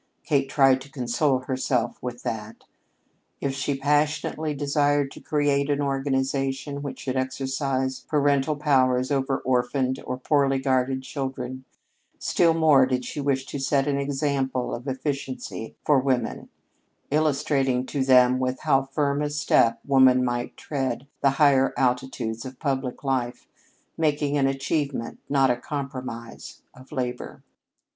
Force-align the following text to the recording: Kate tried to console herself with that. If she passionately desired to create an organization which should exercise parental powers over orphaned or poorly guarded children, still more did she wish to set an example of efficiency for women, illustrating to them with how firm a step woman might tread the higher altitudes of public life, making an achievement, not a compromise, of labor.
Kate 0.23 0.49
tried 0.49 0.81
to 0.81 0.89
console 0.89 1.41
herself 1.41 2.01
with 2.01 2.23
that. 2.23 2.63
If 3.39 3.53
she 3.53 3.77
passionately 3.77 4.55
desired 4.55 5.11
to 5.11 5.19
create 5.19 5.69
an 5.69 5.79
organization 5.79 6.81
which 6.81 7.01
should 7.01 7.15
exercise 7.15 7.99
parental 7.99 8.55
powers 8.55 9.11
over 9.11 9.37
orphaned 9.41 10.01
or 10.03 10.17
poorly 10.17 10.57
guarded 10.57 11.03
children, 11.03 11.65
still 12.17 12.55
more 12.55 12.87
did 12.87 13.05
she 13.05 13.21
wish 13.21 13.45
to 13.45 13.59
set 13.59 13.85
an 13.87 13.99
example 13.99 14.73
of 14.73 14.87
efficiency 14.87 15.75
for 15.85 15.99
women, 15.99 16.49
illustrating 17.11 17.85
to 17.85 18.03
them 18.03 18.39
with 18.39 18.61
how 18.61 18.81
firm 18.81 19.21
a 19.21 19.29
step 19.29 19.81
woman 19.85 20.25
might 20.25 20.57
tread 20.57 21.05
the 21.21 21.29
higher 21.37 21.75
altitudes 21.77 22.43
of 22.43 22.57
public 22.57 23.03
life, 23.03 23.47
making 23.99 24.35
an 24.35 24.47
achievement, 24.47 25.19
not 25.29 25.51
a 25.51 25.55
compromise, 25.57 26.63
of 26.73 26.91
labor. 26.91 27.43